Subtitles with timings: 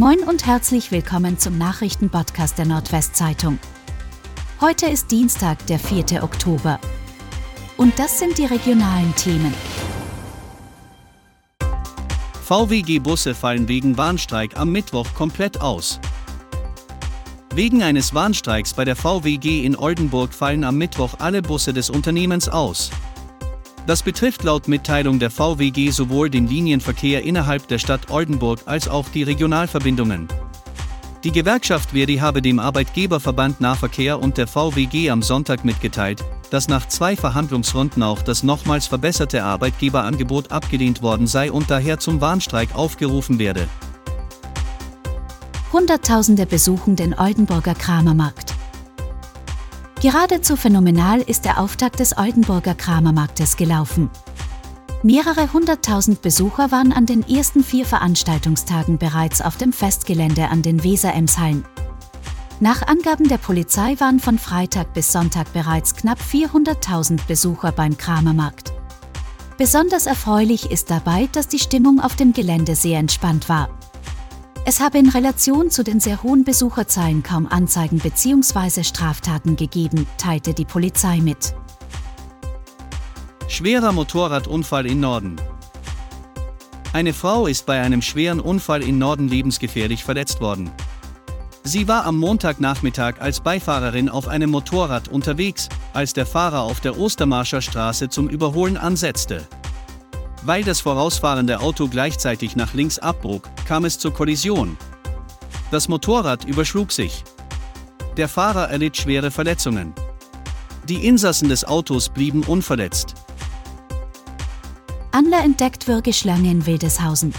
[0.00, 3.58] Moin und herzlich willkommen zum Nachrichtenpodcast der Nordwestzeitung.
[4.58, 6.24] Heute ist Dienstag, der 4.
[6.24, 6.80] Oktober.
[7.76, 9.52] Und das sind die regionalen Themen.
[12.44, 16.00] VWG-Busse fallen wegen Warnstreik am Mittwoch komplett aus.
[17.54, 22.48] Wegen eines Warnstreiks bei der VWG in Oldenburg fallen am Mittwoch alle Busse des Unternehmens
[22.48, 22.90] aus.
[23.90, 29.08] Das betrifft laut Mitteilung der VWG sowohl den Linienverkehr innerhalb der Stadt Oldenburg als auch
[29.08, 30.28] die Regionalverbindungen.
[31.24, 36.86] Die Gewerkschaft Verdi habe dem Arbeitgeberverband Nahverkehr und der VWG am Sonntag mitgeteilt, dass nach
[36.86, 43.40] zwei Verhandlungsrunden auch das nochmals verbesserte Arbeitgeberangebot abgelehnt worden sei und daher zum Warnstreik aufgerufen
[43.40, 43.66] werde.
[45.72, 48.59] Hunderttausende besuchen den Oldenburger Kramermarkt.
[50.00, 54.08] Geradezu phänomenal ist der Auftakt des Oldenburger Kramermarktes gelaufen.
[55.02, 60.82] Mehrere hunderttausend Besucher waren an den ersten vier Veranstaltungstagen bereits auf dem Festgelände an den
[60.82, 61.66] Weser-Emshallen.
[62.60, 68.72] Nach Angaben der Polizei waren von Freitag bis Sonntag bereits knapp 400.000 Besucher beim Kramermarkt.
[69.58, 73.68] Besonders erfreulich ist dabei, dass die Stimmung auf dem Gelände sehr entspannt war.
[74.70, 78.84] Es habe in Relation zu den sehr hohen Besucherzahlen kaum Anzeigen bzw.
[78.84, 81.56] Straftaten gegeben, teilte die Polizei mit.
[83.48, 85.40] Schwerer Motorradunfall in Norden.
[86.92, 90.70] Eine Frau ist bei einem schweren Unfall in Norden lebensgefährlich verletzt worden.
[91.64, 96.96] Sie war am Montagnachmittag als Beifahrerin auf einem Motorrad unterwegs, als der Fahrer auf der
[96.96, 99.48] Ostermarscher Straße zum Überholen ansetzte.
[100.42, 104.76] Weil das vorausfahrende Auto gleichzeitig nach links abbog, kam es zur Kollision.
[105.70, 107.24] Das Motorrad überschlug sich.
[108.16, 109.94] Der Fahrer erlitt schwere Verletzungen.
[110.88, 113.14] Die Insassen des Autos blieben unverletzt.
[115.12, 117.34] Angler entdeckt Würgeschlange in Wildeshausen.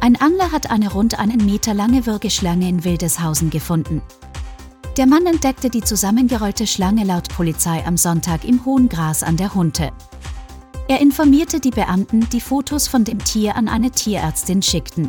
[0.00, 4.00] Ein Angler hat eine rund einen Meter lange Würgeschlange in Wildeshausen gefunden.
[4.96, 9.54] Der Mann entdeckte die zusammengerollte Schlange laut Polizei am Sonntag im hohen Gras an der
[9.54, 9.92] Hunte.
[10.90, 15.08] Er informierte die Beamten, die Fotos von dem Tier an eine Tierärztin schickten.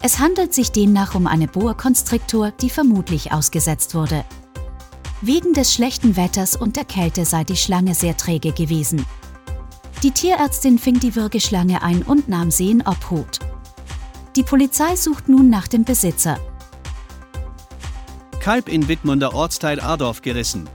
[0.00, 4.24] Es handelt sich demnach um eine Boa Constrictor, die vermutlich ausgesetzt wurde.
[5.20, 9.04] Wegen des schlechten Wetters und der Kälte sei die Schlange sehr träge gewesen.
[10.02, 13.40] Die Tierärztin fing die Würgeschlange ein und nahm sie in Obhut.
[14.36, 16.40] Die Polizei sucht nun nach dem Besitzer.
[18.40, 20.66] Kalb in Wittmunder Ortsteil Adorf gerissen.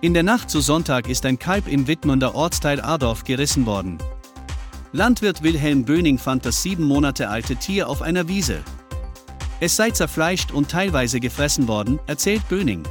[0.00, 3.98] In der Nacht zu Sonntag ist ein Kalb im Wittmunder Ortsteil Adorf gerissen worden.
[4.92, 8.60] Landwirt Wilhelm Böning fand das sieben Monate alte Tier auf einer Wiese.
[9.58, 12.84] Es sei zerfleischt und teilweise gefressen worden, erzählt Böning.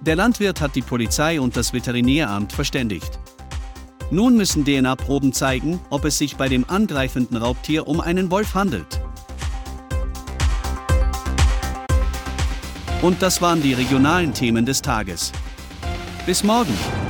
[0.00, 3.18] Der Landwirt hat die Polizei und das Veterinäramt verständigt.
[4.12, 9.00] Nun müssen DNA-Proben zeigen, ob es sich bei dem angreifenden Raubtier um einen Wolf handelt.
[13.00, 15.32] Und das waren die regionalen Themen des Tages.
[16.24, 17.01] Bis morgen!